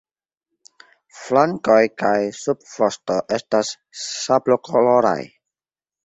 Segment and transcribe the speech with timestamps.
[1.17, 3.69] Flankoj kaj subvosto estas
[4.05, 5.19] sablokoloraj.